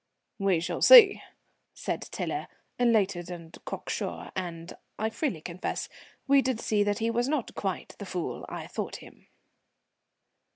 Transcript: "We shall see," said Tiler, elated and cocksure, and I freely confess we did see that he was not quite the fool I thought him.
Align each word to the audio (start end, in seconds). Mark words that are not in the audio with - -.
"We 0.39 0.59
shall 0.59 0.81
see," 0.81 1.21
said 1.75 2.01
Tiler, 2.11 2.47
elated 2.79 3.29
and 3.29 3.55
cocksure, 3.65 4.31
and 4.35 4.73
I 4.97 5.11
freely 5.11 5.41
confess 5.41 5.89
we 6.27 6.41
did 6.41 6.59
see 6.59 6.81
that 6.81 6.97
he 6.97 7.11
was 7.11 7.29
not 7.29 7.53
quite 7.53 7.95
the 7.99 8.07
fool 8.07 8.43
I 8.49 8.65
thought 8.65 8.95
him. 8.95 9.27